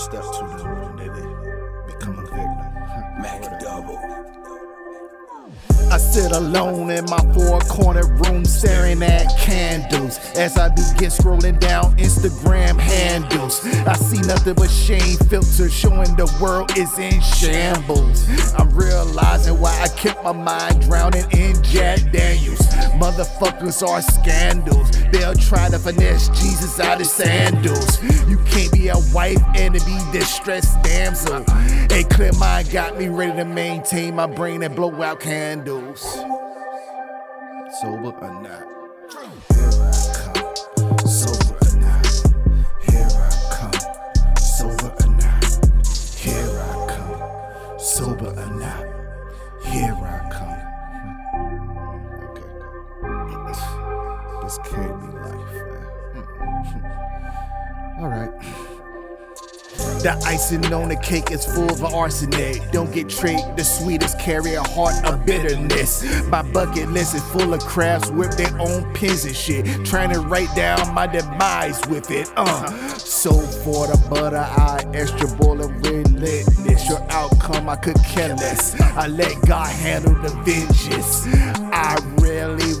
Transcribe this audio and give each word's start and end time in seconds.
step 0.00 0.22
to 0.22 0.94
then 0.96 1.12
they 1.12 1.92
become 1.92 2.18
a 2.18 2.22
victim. 2.22 2.70
MakDouble. 3.20 4.20
I 5.92 5.98
sit 5.98 6.32
alone 6.32 6.90
in 6.90 7.04
my 7.06 7.18
four 7.34 7.58
corner 7.60 8.06
room 8.06 8.44
staring 8.44 9.02
at 9.02 9.36
candles 9.38 10.18
as 10.36 10.56
I 10.56 10.68
begin 10.68 11.10
scrolling 11.10 11.58
down 11.58 11.96
Instagram 11.96 12.78
handles. 12.78 13.66
I 13.86 13.94
see 13.94 14.20
nothing 14.26 14.54
but 14.54 14.70
shame 14.70 15.16
filters 15.28 15.72
showing 15.72 16.14
the 16.16 16.32
world 16.40 16.76
is 16.78 16.96
in 16.98 17.20
shambles. 17.20 18.28
I'm 18.54 18.70
realizing 18.70 19.60
why 19.60 19.78
I 19.82 19.88
kept 19.88 20.22
my 20.22 20.32
mind 20.32 20.82
drowning 20.82 21.28
in 21.32 21.60
Jack 21.62 21.98
Daniels. 22.12 22.69
Motherfuckers 23.00 23.86
are 23.86 24.02
scandals. 24.02 24.90
They'll 25.10 25.34
try 25.34 25.68
to 25.70 25.78
finesse 25.78 26.28
Jesus 26.40 26.78
out 26.80 27.00
of 27.00 27.06
sandals. 27.06 28.02
You 28.28 28.38
can't 28.46 28.72
be 28.72 28.88
a 28.88 28.98
wife 29.12 29.42
and 29.56 29.74
be 29.74 29.98
distressed 30.12 30.82
damsel. 30.82 31.44
A 31.90 32.04
clear 32.04 32.32
mind 32.34 32.70
got 32.70 32.98
me 32.98 33.08
ready 33.08 33.36
to 33.36 33.44
maintain 33.44 34.14
my 34.14 34.26
brain 34.26 34.62
and 34.62 34.74
blow 34.76 35.02
out 35.02 35.20
candles. 35.20 36.02
Sober 37.80 38.10
or 38.10 38.42
not, 38.42 38.64
here 39.54 39.70
I 39.80 39.92
come. 40.14 41.06
Sober 41.06 41.56
or 41.62 41.76
not, 41.78 42.06
here 42.82 43.08
I 43.12 43.30
come. 43.52 44.36
Sober 44.36 44.92
or 45.00 45.10
not, 45.16 45.44
here 46.16 46.60
I 46.60 46.86
come. 46.88 47.78
Sober 47.78 48.28
or 48.28 48.50
not, 48.58 48.84
here 49.64 49.94
I 49.94 50.28
come. 50.30 50.79
Can't 54.58 55.00
be 55.00 55.06
life. 55.18 55.56
All 58.00 58.08
right. 58.08 58.30
The 60.02 60.18
icing 60.26 60.64
on 60.72 60.88
the 60.88 60.96
cake 60.96 61.30
is 61.30 61.44
full 61.44 61.70
of 61.70 61.84
arsenic. 61.84 62.70
Don't 62.70 62.90
get 62.90 63.08
tricked, 63.10 63.56
the 63.56 63.64
sweetest 63.64 64.18
carry 64.18 64.54
a 64.54 64.62
heart 64.62 64.94
of 65.04 65.26
bitterness. 65.26 66.24
My 66.26 66.40
bucket 66.40 66.88
list 66.88 67.14
is 67.14 67.22
full 67.32 67.52
of 67.52 67.60
crafts 67.60 68.10
with 68.10 68.36
their 68.36 68.58
own 68.58 68.92
pins 68.94 69.26
and 69.26 69.36
shit. 69.36 69.66
Trying 69.84 70.10
to 70.14 70.20
write 70.20 70.54
down 70.56 70.94
my 70.94 71.06
demise 71.06 71.80
with 71.88 72.10
it. 72.10 72.30
Uh. 72.34 72.66
So 72.96 73.32
for 73.32 73.88
the 73.88 74.02
butter, 74.08 74.38
I 74.38 74.84
extra 74.94 75.28
boiling 75.36 75.80
relentless. 75.82 76.88
Your 76.88 77.06
outcome, 77.10 77.68
I 77.68 77.76
could 77.76 77.96
care 78.02 78.34
less. 78.36 78.80
I 78.80 79.06
let 79.06 79.38
God 79.42 79.68
handle 79.68 80.14
the 80.14 80.30
vengeance. 80.44 81.26
I 81.72 81.98
really, 82.20 82.72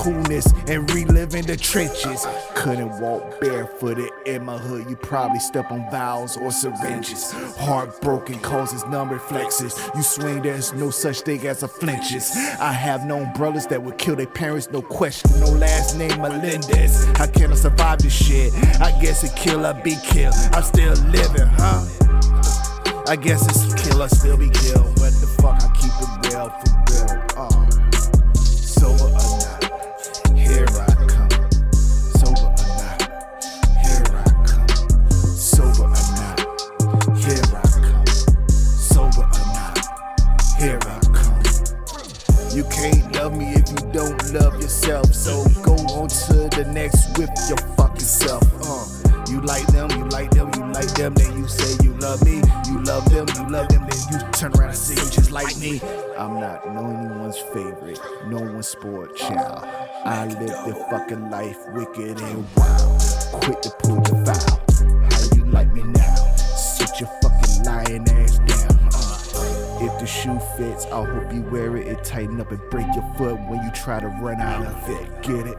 coolness 0.00 0.50
and 0.66 0.90
reliving 0.94 1.44
the 1.44 1.56
trenches. 1.56 2.26
Couldn't 2.54 2.98
walk 3.00 3.38
barefooted 3.40 4.10
in 4.24 4.44
my 4.44 4.56
hood. 4.56 4.88
You 4.88 4.96
probably 4.96 5.38
step 5.38 5.70
on 5.70 5.90
valves 5.90 6.38
or 6.38 6.50
syringes. 6.50 7.32
Heartbroken 7.58 8.38
causes 8.40 8.84
numb 8.86 9.10
reflexes. 9.10 9.78
You 9.94 10.02
swing, 10.02 10.42
there's 10.42 10.72
no 10.72 10.90
such 10.90 11.20
thing 11.20 11.46
as 11.46 11.62
a 11.62 11.68
flinches. 11.68 12.30
I 12.58 12.72
have 12.72 13.04
known 13.04 13.32
brothers 13.34 13.66
that 13.66 13.82
would 13.82 13.98
kill 13.98 14.16
their 14.16 14.26
parents, 14.26 14.70
no 14.70 14.80
question. 14.80 15.38
No 15.38 15.50
last 15.50 15.98
name 15.98 16.20
Menendez. 16.20 17.04
How 17.16 17.26
can 17.26 17.52
I 17.52 17.56
survive 17.56 17.98
this 17.98 18.14
shit? 18.14 18.54
I 18.80 18.98
guess 19.00 19.22
it 19.22 19.36
kill 19.36 19.66
or 19.66 19.74
be 19.74 19.96
killed. 20.02 20.34
I'm 20.52 20.62
still 20.62 20.94
living, 21.10 21.48
huh? 21.58 21.84
I 23.06 23.16
guess 23.16 23.44
it's 23.44 23.82
kill 23.82 24.02
or 24.02 24.08
still 24.08 24.38
be 24.38 24.48
killed. 24.48 24.86
What 25.00 25.12
the 25.20 25.26
fuck? 25.42 25.60
I 25.62 25.68
keep 25.76 25.92
it 26.00 26.34
real. 26.34 26.69
Can't 42.90 43.14
love 43.14 43.36
me 43.36 43.52
if 43.52 43.68
you 43.70 43.92
don't 43.92 44.32
love 44.32 44.60
yourself. 44.60 45.14
So 45.14 45.44
go 45.62 45.74
on 45.94 46.08
to 46.08 46.48
the 46.56 46.70
next 46.72 47.18
with 47.18 47.30
your 47.48 47.58
fucking 47.76 47.98
self. 48.00 48.42
Uh, 48.62 49.30
you 49.30 49.40
like 49.42 49.66
them, 49.68 49.90
you 49.90 50.04
like 50.08 50.30
them, 50.30 50.50
you 50.56 50.66
like 50.72 50.92
them, 50.94 51.14
then 51.14 51.36
you 51.38 51.48
say 51.48 51.84
you 51.84 51.92
love 51.98 52.24
me. 52.24 52.42
You 52.66 52.82
love 52.82 53.08
them, 53.10 53.26
you 53.36 53.48
love 53.48 53.68
them, 53.68 53.86
then 53.88 54.00
you 54.10 54.18
turn 54.32 54.52
around 54.54 54.70
and 54.70 54.78
say 54.78 54.94
you 54.94 55.10
just 55.10 55.30
like 55.30 55.56
me. 55.58 55.80
I'm 56.18 56.40
not 56.40 56.66
no 56.74 56.86
anyone's 56.86 57.38
favorite, 57.38 58.00
no 58.26 58.40
one's 58.40 58.68
sport 58.68 59.16
child. 59.16 59.64
I 60.04 60.26
live 60.26 60.38
the 60.66 60.74
fucking 60.90 61.30
life 61.30 61.58
wicked 61.72 62.20
and 62.20 62.46
wild. 62.56 63.02
Quit 63.32 63.62
to 63.62 63.70
pull 63.82 64.00
the 64.00 64.24
foul. 64.24 64.69
Shoe 70.22 70.38
fits, 70.56 70.86
I 70.86 71.04
hope 71.04 71.32
you 71.32 71.42
wear 71.42 71.76
it. 71.76 71.86
It 71.86 72.04
tighten 72.04 72.40
up 72.40 72.50
and 72.50 72.60
break 72.70 72.86
your 72.94 73.14
foot 73.16 73.40
when 73.48 73.62
you 73.62 73.70
try 73.72 74.00
to 74.00 74.08
run 74.08 74.40
out 74.40 74.66
of 74.66 74.88
it. 74.88 75.22
Get 75.22 75.46
it? 75.46 75.58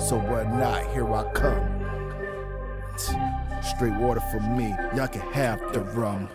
So 0.00 0.18
what 0.18 0.48
not? 0.48 0.86
Here 0.92 1.10
I 1.12 1.24
come. 1.32 1.86
Straight 3.62 3.94
water 3.94 4.20
for 4.30 4.40
me. 4.40 4.74
Y'all 4.94 5.08
can 5.08 5.22
have 5.32 5.60
the 5.72 5.80
rum. 5.80 6.28